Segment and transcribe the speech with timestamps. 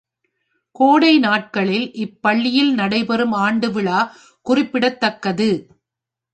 [0.75, 3.99] கோடை நாட்களில் இப்பள்ளியில் நடைபெறும் ஆண்டு விழா
[4.45, 5.51] குறிப்பிடத்தக்கது.